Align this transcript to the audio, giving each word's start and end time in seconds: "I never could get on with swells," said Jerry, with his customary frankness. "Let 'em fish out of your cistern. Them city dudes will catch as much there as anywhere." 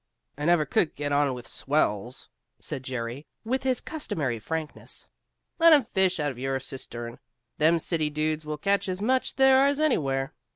"I 0.35 0.45
never 0.45 0.65
could 0.65 0.95
get 0.95 1.11
on 1.11 1.31
with 1.35 1.45
swells," 1.47 2.27
said 2.59 2.81
Jerry, 2.81 3.27
with 3.45 3.61
his 3.61 3.81
customary 3.81 4.39
frankness. 4.39 5.05
"Let 5.59 5.73
'em 5.73 5.83
fish 5.85 6.19
out 6.19 6.31
of 6.31 6.39
your 6.39 6.59
cistern. 6.59 7.19
Them 7.59 7.77
city 7.77 8.09
dudes 8.09 8.43
will 8.43 8.57
catch 8.57 8.89
as 8.89 8.99
much 8.99 9.35
there 9.35 9.63
as 9.67 9.79
anywhere." 9.79 10.33